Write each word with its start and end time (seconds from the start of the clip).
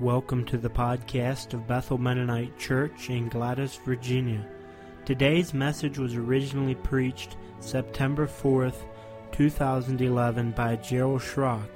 Welcome 0.00 0.46
to 0.46 0.56
the 0.56 0.70
podcast 0.70 1.52
of 1.52 1.68
Bethel 1.68 1.98
Mennonite 1.98 2.58
Church 2.58 3.10
in 3.10 3.28
Gladys, 3.28 3.78
Virginia. 3.84 4.46
Today's 5.04 5.52
message 5.52 5.98
was 5.98 6.14
originally 6.14 6.74
preached 6.74 7.36
September 7.58 8.26
4th, 8.26 8.86
2011 9.32 10.52
by 10.52 10.76
Gerald 10.76 11.20
Schrock 11.20 11.68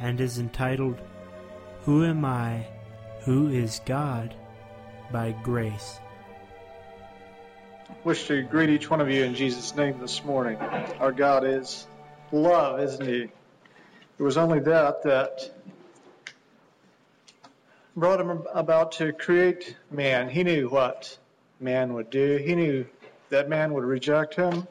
and 0.00 0.20
is 0.20 0.40
entitled 0.40 1.00
Who 1.82 2.04
Am 2.04 2.24
I? 2.24 2.66
Who 3.20 3.46
is 3.46 3.80
God? 3.86 4.34
by 5.12 5.30
Grace. 5.44 6.00
I 7.88 7.94
Wish 8.02 8.26
to 8.26 8.42
greet 8.42 8.70
each 8.70 8.90
one 8.90 9.00
of 9.00 9.08
you 9.08 9.22
in 9.22 9.36
Jesus' 9.36 9.76
name 9.76 10.00
this 10.00 10.24
morning. 10.24 10.56
Our 10.98 11.12
God 11.12 11.44
is 11.44 11.86
love, 12.32 12.80
isn't 12.80 13.06
He? 13.06 13.28
It 14.18 14.22
was 14.22 14.36
only 14.36 14.58
that 14.58 15.04
that 15.04 15.52
brought 17.96 18.20
him 18.20 18.46
about 18.54 18.92
to 18.92 19.12
create 19.12 19.76
man. 19.90 20.28
He 20.28 20.42
knew 20.42 20.68
what 20.68 21.18
man 21.60 21.92
would 21.92 22.10
do. 22.10 22.36
He 22.36 22.54
knew 22.54 22.86
that 23.28 23.48
man 23.48 23.72
would 23.74 23.84
reject 23.84 24.34
him, 24.34 24.66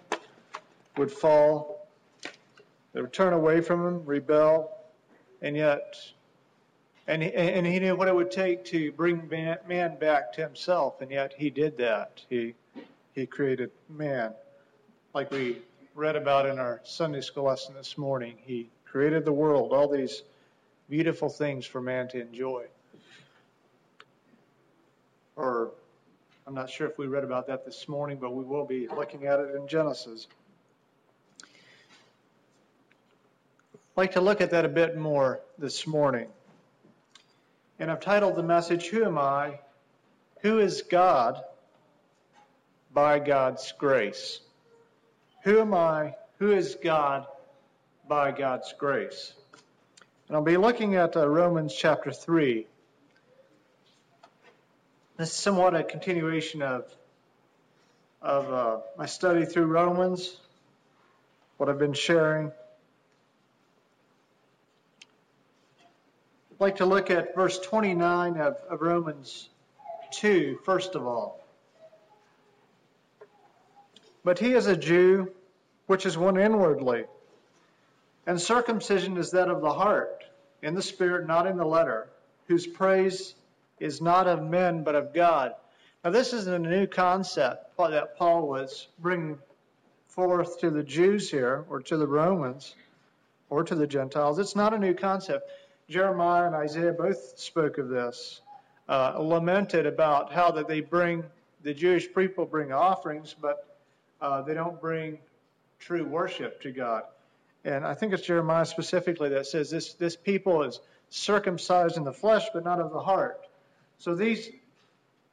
would 0.98 1.12
fall, 1.12 1.88
would 2.94 3.14
turn 3.14 3.34
away 3.34 3.62
from 3.62 3.86
him, 3.86 4.06
rebel, 4.06 4.72
and 5.42 5.56
yet, 5.56 5.96
and 7.08 7.22
he, 7.22 7.34
and 7.34 7.66
he 7.66 7.80
knew 7.80 7.96
what 7.96 8.08
it 8.08 8.16
would 8.16 8.32
take 8.32 8.64
to 8.66 8.92
bring 8.94 9.28
man 9.30 9.98
back 10.00 10.34
to 10.34 10.42
himself, 10.42 11.02
and 11.02 11.12
yet 11.12 11.34
he 11.38 11.50
did 11.50 11.78
that. 11.78 12.22
He 12.30 12.56
he 13.14 13.26
created 13.26 13.72
man, 13.90 14.34
like 15.14 15.32
we 15.32 15.58
read 15.96 16.16
about 16.16 16.46
in 16.46 16.60
our 16.60 16.80
Sunday 16.84 17.22
school 17.22 17.44
lesson 17.46 17.76
this 17.76 17.98
morning. 17.98 18.38
He 18.42 18.70
created 18.86 19.26
the 19.26 19.34
world, 19.34 19.74
all 19.74 19.90
these 19.90 20.24
beautiful 20.90 21.28
things 21.28 21.66
for 21.66 21.82
man 21.82 22.08
to 22.10 22.22
enjoy 22.22 22.68
or 25.36 25.72
I'm 26.48 26.54
not 26.54 26.70
sure 26.70 26.88
if 26.88 26.98
we 26.98 27.08
read 27.08 27.24
about 27.24 27.48
that 27.48 27.66
this 27.66 27.88
morning, 27.88 28.18
but 28.20 28.34
we 28.34 28.44
will 28.44 28.66
be 28.66 28.88
looking 28.88 29.26
at 29.26 29.40
it 29.40 29.56
in 29.56 29.68
Genesis. 29.68 30.28
I'd 33.74 33.98
like 33.98 34.12
to 34.14 34.22
look 34.22 34.42
at 34.42 34.52
that 34.52 34.66
a 34.66 34.70
bit 34.70 34.98
more 34.98 35.42
this 35.58 35.86
morning. 35.86 36.28
And 37.80 37.92
I've 37.92 38.00
titled 38.00 38.36
the 38.36 38.44
message, 38.44 38.88
Who 38.88 39.04
Am 39.04 39.18
I? 39.18 39.60
Who 40.42 40.60
is 40.60 40.82
God? 40.84 41.44
By 42.94 43.20
God's 43.20 43.74
Grace. 43.78 44.42
Who 45.44 45.60
am 45.60 45.74
I? 45.74 46.16
Who 46.38 46.52
is 46.52 46.78
God? 46.84 47.26
By 48.08 48.32
God's 48.32 48.74
grace. 48.78 49.34
And 50.28 50.38
I'll 50.38 50.44
be 50.44 50.58
looking 50.58 50.96
at 50.96 51.18
uh, 51.18 51.28
Romans 51.28 51.74
chapter 51.74 52.12
3. 52.12 52.68
This 55.22 55.30
is 55.30 55.36
somewhat 55.36 55.76
a 55.76 55.84
continuation 55.84 56.64
of 56.64 56.92
of 58.24 58.52
uh, 58.52 58.80
my 58.98 59.06
study 59.06 59.46
through 59.46 59.66
Romans, 59.68 60.36
what 61.58 61.70
I've 61.70 61.78
been 61.78 61.94
sharing. 61.94 62.48
I'd 66.50 66.60
like 66.60 66.78
to 66.78 66.88
look 66.88 67.12
at 67.12 67.36
verse 67.36 67.60
29 67.60 68.38
of, 68.38 68.58
of 68.68 68.82
Romans 68.82 69.48
2, 70.14 70.58
first 70.66 70.96
of 70.96 71.06
all. 71.06 71.40
But 74.24 74.40
he 74.40 74.54
is 74.54 74.66
a 74.66 74.76
Jew, 74.76 75.32
which 75.86 76.08
is 76.08 76.18
one 76.18 76.40
inwardly, 76.40 77.06
and 78.26 78.42
circumcision 78.42 79.18
is 79.18 79.30
that 79.34 79.50
of 79.50 79.62
the 79.62 79.72
heart, 79.72 80.24
in 80.64 80.74
the 80.74 80.82
spirit, 80.82 81.28
not 81.28 81.46
in 81.46 81.58
the 81.58 81.66
letter, 81.66 82.10
whose 82.48 82.66
praise 82.66 83.36
is 83.82 84.02
not 84.02 84.28
of 84.28 84.44
men, 84.44 84.84
but 84.84 84.96
of 84.96 85.14
God. 85.14 85.56
Now, 86.04 86.12
this 86.12 86.34
isn't 86.34 86.54
a 86.66 86.70
new 86.70 86.88
concept 86.88 87.76
that 87.78 88.16
Paul 88.16 88.48
was 88.48 88.88
bringing 89.00 89.40
forth 90.08 90.60
to 90.60 90.70
the 90.70 90.84
Jews 90.84 91.32
here, 91.32 91.66
or 91.70 91.82
to 91.82 91.98
the 91.98 92.08
Romans, 92.08 92.76
or 93.50 93.64
to 93.64 93.76
the 93.76 93.88
Gentiles. 93.88 94.40
It's 94.40 94.56
not 94.56 94.74
a 94.74 94.78
new 94.78 94.94
concept. 94.94 95.50
Jeremiah 95.90 96.46
and 96.46 96.56
Isaiah 96.56 96.94
both 96.94 97.40
spoke 97.40 97.78
of 97.78 97.90
this, 97.90 98.42
uh, 98.88 99.18
lamented 99.20 99.86
about 99.86 100.32
how 100.32 100.52
that 100.52 100.68
they 100.68 100.82
bring, 100.82 101.24
the 101.64 101.74
Jewish 101.74 102.14
people 102.14 102.46
bring 102.46 102.72
offerings, 102.72 103.36
but 103.40 103.78
uh, 104.22 104.42
they 104.42 104.54
don't 104.54 104.80
bring 104.80 105.18
true 105.80 106.06
worship 106.06 106.62
to 106.62 106.72
God. 106.72 107.04
And 107.66 107.86
I 107.86 107.96
think 107.96 108.14
it's 108.14 108.24
Jeremiah 108.24 108.66
specifically 108.66 109.30
that 109.30 109.48
says 109.48 109.70
this, 109.70 109.94
this 109.94 110.16
people 110.16 110.64
is 110.64 110.80
circumcised 111.10 111.98
in 111.98 112.04
the 112.04 112.14
flesh, 112.14 112.46
but 112.54 112.64
not 112.64 112.80
of 112.80 112.92
the 112.92 113.00
heart. 113.00 113.48
So 114.02 114.16
these, 114.16 114.50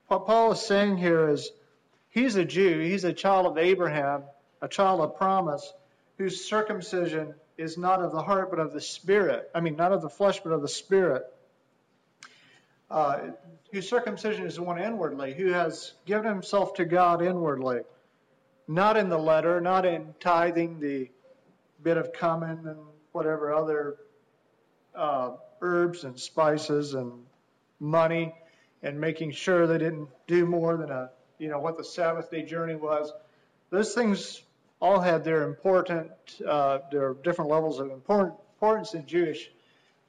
what 0.08 0.26
Paul 0.26 0.52
is 0.52 0.60
saying 0.60 0.98
here 0.98 1.30
is, 1.30 1.50
he's 2.10 2.36
a 2.36 2.44
Jew, 2.44 2.80
he's 2.80 3.04
a 3.04 3.14
child 3.14 3.46
of 3.46 3.56
Abraham, 3.56 4.24
a 4.60 4.68
child 4.68 5.00
of 5.00 5.16
promise, 5.16 5.72
whose 6.18 6.44
circumcision 6.44 7.34
is 7.56 7.78
not 7.78 8.02
of 8.02 8.12
the 8.12 8.20
heart 8.20 8.50
but 8.50 8.58
of 8.58 8.74
the 8.74 8.80
spirit. 8.82 9.50
I 9.54 9.60
mean, 9.60 9.76
not 9.76 9.92
of 9.92 10.02
the 10.02 10.10
flesh 10.10 10.40
but 10.40 10.52
of 10.52 10.60
the 10.60 10.68
spirit. 10.68 11.22
Uh, 12.90 13.30
whose 13.72 13.88
circumcision 13.88 14.44
is 14.44 14.60
one 14.60 14.78
inwardly, 14.78 15.32
who 15.32 15.46
has 15.46 15.94
given 16.04 16.28
himself 16.28 16.74
to 16.74 16.84
God 16.84 17.22
inwardly, 17.22 17.80
not 18.66 18.98
in 18.98 19.08
the 19.08 19.18
letter, 19.18 19.62
not 19.62 19.86
in 19.86 20.12
tithing 20.20 20.78
the 20.78 21.08
bit 21.82 21.96
of 21.96 22.12
cumin 22.12 22.66
and 22.66 22.80
whatever 23.12 23.54
other 23.54 23.96
uh, 24.94 25.30
herbs 25.62 26.04
and 26.04 26.20
spices 26.20 26.92
and 26.92 27.12
money 27.80 28.34
and 28.82 29.00
making 29.00 29.32
sure 29.32 29.66
they 29.66 29.78
didn't 29.78 30.08
do 30.26 30.46
more 30.46 30.76
than 30.76 30.90
a, 30.90 31.10
you 31.38 31.48
know, 31.48 31.58
what 31.58 31.76
the 31.76 31.84
Sabbath 31.84 32.30
day 32.30 32.42
journey 32.42 32.74
was. 32.74 33.12
Those 33.70 33.94
things 33.94 34.42
all 34.80 35.00
had 35.00 35.24
their 35.24 35.42
important, 35.44 36.10
uh, 36.46 36.78
their 36.90 37.14
different 37.14 37.50
levels 37.50 37.80
of 37.80 37.90
important, 37.90 38.34
importance 38.54 38.94
in 38.94 39.06
Jewish 39.06 39.50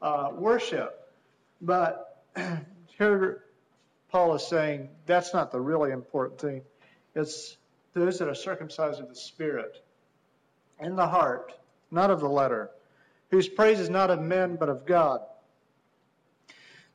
uh, 0.01 0.29
worship. 0.33 1.11
But 1.61 2.23
here 2.97 3.43
Paul 4.11 4.35
is 4.35 4.47
saying 4.47 4.89
that's 5.05 5.33
not 5.33 5.51
the 5.51 5.59
really 5.59 5.91
important 5.91 6.39
thing. 6.39 6.61
It's 7.15 7.57
those 7.93 8.19
that 8.19 8.27
are 8.27 8.35
circumcised 8.35 8.99
of 8.99 9.07
the 9.07 9.15
Spirit, 9.15 9.83
in 10.79 10.95
the 10.95 11.07
heart, 11.07 11.53
not 11.91 12.09
of 12.09 12.19
the 12.19 12.29
letter, 12.29 12.71
whose 13.29 13.47
praise 13.47 13.79
is 13.79 13.89
not 13.89 14.09
of 14.09 14.19
men 14.19 14.55
but 14.55 14.69
of 14.69 14.85
God. 14.85 15.21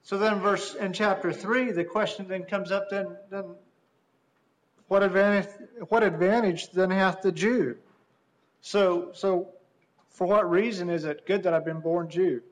So 0.04 0.19
then, 0.19 0.41
verse 0.41 0.75
in 0.75 0.92
chapter 0.92 1.32
three, 1.32 1.72
the 1.72 1.84
question 1.84 2.28
then 2.28 2.44
comes 2.44 2.70
up: 2.70 2.91
then, 2.91 3.16
then 3.31 3.56
what 4.88 5.03
advantage? 5.03 5.48
What 5.88 6.03
advantage 6.03 6.70
then 6.70 6.91
hath 6.91 7.22
the 7.22 7.32
Jew? 7.32 7.76
So, 8.60 9.10
so 9.15 9.48
for 10.10 10.26
what 10.26 10.48
reason 10.48 10.91
is 10.91 11.04
it 11.04 11.26
good 11.26 11.42
that 11.42 11.54
I've 11.54 11.65
been 11.65 11.81
born 11.81 12.09
Jew? 12.09 12.42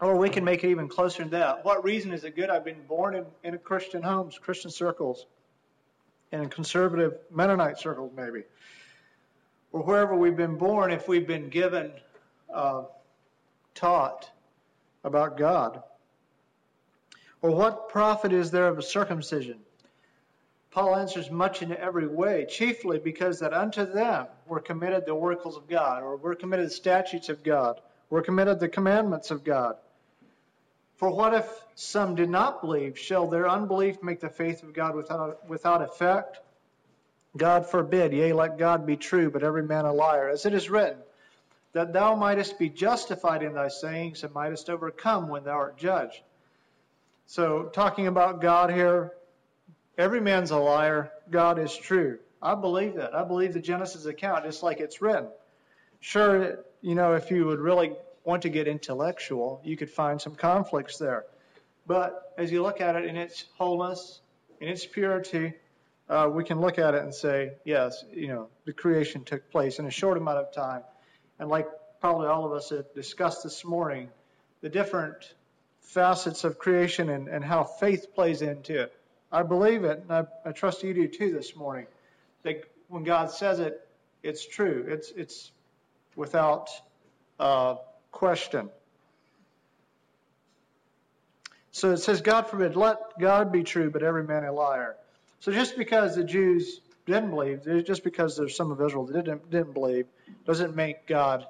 Or 0.00 0.16
we 0.16 0.30
can 0.30 0.44
make 0.44 0.64
it 0.64 0.70
even 0.70 0.88
closer 0.88 1.22
than 1.22 1.30
that. 1.30 1.64
What 1.64 1.84
reason 1.84 2.12
is 2.12 2.24
it 2.24 2.34
good 2.36 2.50
I've 2.50 2.64
been 2.64 2.86
born 2.86 3.14
in, 3.14 3.24
in 3.42 3.58
Christian 3.58 4.02
homes, 4.02 4.38
Christian 4.38 4.70
circles, 4.70 5.26
in 6.30 6.48
conservative 6.48 7.18
Mennonite 7.30 7.78
circles, 7.78 8.12
maybe, 8.16 8.44
or 9.72 9.82
wherever 9.82 10.14
we've 10.14 10.36
been 10.36 10.56
born, 10.56 10.92
if 10.92 11.08
we've 11.08 11.26
been 11.26 11.48
given, 11.48 11.90
uh, 12.52 12.84
taught 13.74 14.30
about 15.08 15.36
God? 15.36 15.82
Or 17.42 17.50
what 17.50 17.88
profit 17.88 18.32
is 18.32 18.52
there 18.52 18.68
of 18.68 18.78
a 18.78 18.82
circumcision? 18.82 19.58
Paul 20.70 20.94
answers 20.94 21.30
much 21.30 21.62
in 21.62 21.76
every 21.76 22.06
way, 22.06 22.46
chiefly 22.48 22.98
because 22.98 23.40
that 23.40 23.52
unto 23.52 23.84
them 23.84 24.26
were 24.46 24.60
committed 24.60 25.06
the 25.06 25.12
oracles 25.12 25.56
of 25.56 25.68
God, 25.68 26.02
or 26.02 26.16
were 26.16 26.36
committed 26.36 26.66
the 26.66 26.70
statutes 26.70 27.28
of 27.28 27.42
God, 27.42 27.80
were 28.10 28.22
committed 28.22 28.60
the 28.60 28.68
commandments 28.68 29.30
of 29.30 29.42
God. 29.42 29.76
For 30.96 31.10
what 31.10 31.32
if 31.32 31.46
some 31.74 32.16
did 32.16 32.28
not 32.28 32.60
believe? 32.60 32.98
Shall 32.98 33.28
their 33.28 33.48
unbelief 33.48 34.02
make 34.02 34.20
the 34.20 34.28
faith 34.28 34.62
of 34.62 34.74
God 34.74 34.94
without, 34.94 35.48
without 35.48 35.82
effect? 35.82 36.40
God 37.36 37.66
forbid, 37.66 38.12
yea, 38.12 38.32
let 38.32 38.58
God 38.58 38.84
be 38.84 38.96
true, 38.96 39.30
but 39.30 39.44
every 39.44 39.62
man 39.62 39.84
a 39.84 39.92
liar. 39.92 40.28
As 40.28 40.44
it 40.44 40.54
is 40.54 40.68
written, 40.68 40.98
that 41.72 41.92
thou 41.92 42.14
mightest 42.14 42.58
be 42.58 42.68
justified 42.68 43.42
in 43.42 43.54
thy 43.54 43.68
sayings 43.68 44.22
and 44.24 44.32
mightest 44.32 44.70
overcome 44.70 45.28
when 45.28 45.44
thou 45.44 45.52
art 45.52 45.78
judged. 45.78 46.20
So, 47.26 47.64
talking 47.64 48.06
about 48.06 48.40
God 48.40 48.72
here, 48.72 49.12
every 49.98 50.20
man's 50.20 50.50
a 50.50 50.56
liar, 50.56 51.12
God 51.30 51.58
is 51.58 51.76
true. 51.76 52.18
I 52.40 52.54
believe 52.54 52.94
that. 52.94 53.14
I 53.14 53.24
believe 53.24 53.52
the 53.52 53.60
Genesis 53.60 54.06
account, 54.06 54.44
just 54.44 54.62
like 54.62 54.80
it's 54.80 55.02
written. 55.02 55.28
Sure, 56.00 56.64
you 56.80 56.94
know, 56.94 57.14
if 57.14 57.30
you 57.30 57.44
would 57.46 57.58
really 57.58 57.92
want 58.24 58.42
to 58.42 58.48
get 58.48 58.68
intellectual, 58.68 59.60
you 59.64 59.76
could 59.76 59.90
find 59.90 60.20
some 60.20 60.34
conflicts 60.34 60.98
there. 60.98 61.24
But 61.86 62.34
as 62.38 62.52
you 62.52 62.62
look 62.62 62.80
at 62.80 62.94
it 62.94 63.04
in 63.04 63.16
its 63.16 63.46
wholeness, 63.56 64.20
in 64.60 64.68
its 64.68 64.86
purity, 64.86 65.54
uh, 66.08 66.30
we 66.32 66.44
can 66.44 66.60
look 66.60 66.78
at 66.78 66.94
it 66.94 67.02
and 67.02 67.14
say, 67.14 67.52
yes, 67.64 68.04
you 68.12 68.28
know, 68.28 68.48
the 68.64 68.72
creation 68.72 69.24
took 69.24 69.50
place 69.50 69.78
in 69.78 69.86
a 69.86 69.90
short 69.90 70.16
amount 70.16 70.38
of 70.38 70.52
time. 70.52 70.82
And 71.38 71.48
like 71.48 71.68
probably 72.00 72.26
all 72.26 72.44
of 72.44 72.52
us 72.52 72.70
have 72.70 72.92
discussed 72.94 73.42
this 73.42 73.64
morning, 73.64 74.08
the 74.60 74.68
different 74.68 75.34
facets 75.80 76.44
of 76.44 76.58
creation 76.58 77.08
and, 77.08 77.28
and 77.28 77.44
how 77.44 77.64
faith 77.64 78.14
plays 78.14 78.42
into 78.42 78.82
it. 78.82 78.92
I 79.30 79.42
believe 79.42 79.84
it, 79.84 80.00
and 80.00 80.12
I, 80.12 80.24
I 80.44 80.52
trust 80.52 80.82
you 80.82 80.94
do 80.94 81.06
too 81.06 81.32
this 81.32 81.54
morning. 81.54 81.86
That 82.44 82.64
when 82.88 83.04
God 83.04 83.30
says 83.30 83.60
it, 83.60 83.86
it's 84.22 84.46
true. 84.46 84.86
It's 84.88 85.10
it's 85.10 85.52
without 86.16 86.70
uh, 87.38 87.76
question. 88.10 88.70
So 91.70 91.92
it 91.92 91.98
says, 91.98 92.22
God 92.22 92.48
forbid, 92.48 92.74
let 92.74 92.98
God 93.20 93.52
be 93.52 93.62
true, 93.62 93.90
but 93.90 94.02
every 94.02 94.24
man 94.24 94.44
a 94.44 94.52
liar. 94.52 94.96
So 95.40 95.52
just 95.52 95.76
because 95.76 96.16
the 96.16 96.24
Jews 96.24 96.80
didn't 97.12 97.30
believe, 97.30 97.84
just 97.84 98.04
because 98.04 98.36
there's 98.36 98.56
some 98.56 98.70
of 98.70 98.80
Israel 98.80 99.06
that 99.06 99.24
didn't, 99.24 99.50
didn't 99.50 99.74
believe, 99.74 100.06
doesn't 100.46 100.76
make 100.76 101.06
God 101.06 101.46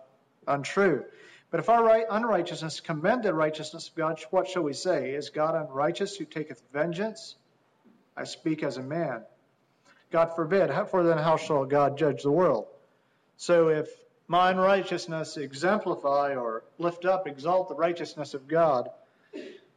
untrue. 0.46 1.04
But 1.50 1.60
if 1.60 1.68
our 1.68 2.04
unrighteousness 2.10 2.80
commend 2.80 3.22
the 3.22 3.32
righteousness 3.32 3.88
of 3.88 3.94
God, 3.94 4.20
what 4.30 4.48
shall 4.48 4.62
we 4.62 4.74
say? 4.74 5.12
Is 5.12 5.30
God 5.30 5.54
unrighteous 5.54 6.16
who 6.16 6.24
taketh 6.24 6.62
vengeance? 6.72 7.36
I 8.16 8.24
speak 8.24 8.62
as 8.62 8.76
a 8.76 8.82
man. 8.82 9.22
God 10.10 10.34
forbid. 10.34 10.70
For 10.90 11.04
then 11.04 11.18
how 11.18 11.36
shall 11.36 11.64
God 11.64 11.96
judge 11.96 12.22
the 12.22 12.30
world? 12.30 12.66
So 13.36 13.68
if 13.68 13.88
my 14.26 14.50
unrighteousness 14.50 15.36
exemplify 15.36 16.34
or 16.34 16.64
lift 16.78 17.04
up, 17.04 17.26
exalt 17.26 17.68
the 17.68 17.74
righteousness 17.74 18.34
of 18.34 18.46
God, 18.48 18.90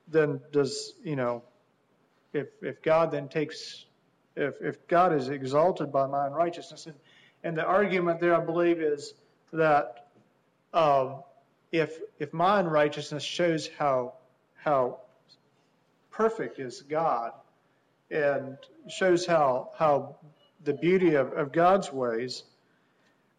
then 0.08 0.42
does, 0.52 0.94
you 1.04 1.16
know, 1.16 1.44
if, 2.34 2.48
if 2.62 2.82
God 2.82 3.12
then 3.12 3.30
takes, 3.30 3.86
if, 4.36 4.62
if 4.62 4.88
God 4.88 5.14
is 5.14 5.30
exalted 5.30 5.92
by 5.92 6.08
my 6.08 6.28
unrighteousness, 6.28 6.88
and, 6.88 6.96
and 7.44 7.58
the 7.58 7.66
argument 7.66 8.20
there, 8.20 8.36
I 8.36 8.44
believe, 8.44 8.80
is 8.82 9.14
that 9.54 10.08
uh, 10.74 11.16
if, 11.72 12.00
if 12.20 12.34
my 12.34 12.60
unrighteousness 12.60 13.24
shows 13.24 13.70
how, 13.78 14.14
how 14.56 15.00
perfect 16.12 16.60
is 16.60 16.82
God 16.82 17.32
and 18.10 18.58
shows 18.90 19.26
how, 19.26 19.72
how 19.78 20.16
the 20.64 20.74
beauty 20.74 21.16
of, 21.16 21.34
of 21.34 21.52
God's 21.52 21.92
ways, 21.92 22.44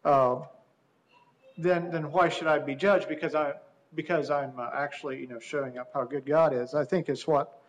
uh, 0.03 0.41
then, 1.57 1.91
then 1.91 2.11
why 2.11 2.29
should 2.29 2.47
I 2.47 2.59
be 2.59 2.75
judged? 2.75 3.07
Because 3.07 3.35
I, 3.35 3.53
because 3.95 4.29
I'm 4.29 4.59
uh, 4.59 4.69
actually, 4.73 5.19
you 5.19 5.27
know, 5.27 5.39
showing 5.39 5.77
up 5.77 5.91
how 5.93 6.03
good 6.03 6.25
God 6.25 6.53
is. 6.53 6.73
I 6.73 6.85
think 6.85 7.09
is 7.09 7.27
what 7.27 7.59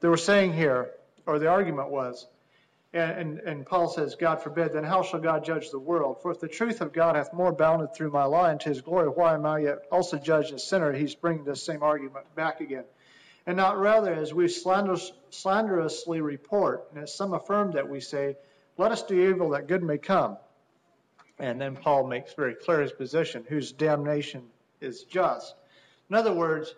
they 0.00 0.08
were 0.08 0.16
saying 0.16 0.52
here, 0.52 0.90
or 1.26 1.38
the 1.38 1.48
argument 1.48 1.90
was. 1.90 2.26
And, 2.92 3.10
and, 3.12 3.38
and, 3.40 3.66
Paul 3.66 3.88
says, 3.88 4.16
God 4.16 4.42
forbid, 4.42 4.72
then 4.72 4.82
how 4.82 5.02
shall 5.02 5.20
God 5.20 5.44
judge 5.44 5.70
the 5.70 5.78
world? 5.78 6.22
For 6.22 6.32
if 6.32 6.40
the 6.40 6.48
truth 6.48 6.80
of 6.80 6.92
God 6.92 7.14
hath 7.14 7.32
more 7.32 7.52
bounded 7.52 7.94
through 7.94 8.10
my 8.10 8.24
lie 8.24 8.50
into 8.50 8.68
his 8.68 8.80
glory, 8.80 9.06
why 9.06 9.34
am 9.34 9.46
I 9.46 9.60
yet 9.60 9.84
also 9.92 10.18
judged 10.18 10.52
a 10.52 10.58
sinner? 10.58 10.92
He's 10.92 11.14
bringing 11.14 11.44
this 11.44 11.62
same 11.62 11.84
argument 11.84 12.34
back 12.34 12.60
again. 12.60 12.84
And 13.46 13.56
not 13.56 13.78
rather 13.78 14.12
as 14.12 14.34
we 14.34 14.48
slanderous, 14.48 15.12
slanderously 15.30 16.20
report, 16.20 16.88
and 16.90 17.04
as 17.04 17.14
some 17.14 17.32
affirm 17.32 17.72
that 17.72 17.88
we 17.88 18.00
say, 18.00 18.36
let 18.76 18.90
us 18.90 19.04
do 19.04 19.28
evil 19.30 19.50
that 19.50 19.68
good 19.68 19.84
may 19.84 19.98
come. 19.98 20.36
And 21.38 21.60
then 21.60 21.76
Paul 21.76 22.08
makes 22.08 22.34
very 22.34 22.54
clear 22.54 22.80
his 22.80 22.92
position, 22.92 23.44
whose 23.48 23.72
damnation 23.72 24.42
is 24.80 25.04
just. 25.04 25.54
In 26.08 26.16
other 26.16 26.32
words, 26.32 26.74